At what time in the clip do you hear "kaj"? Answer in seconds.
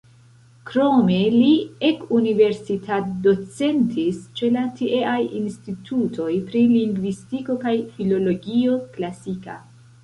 7.67-7.77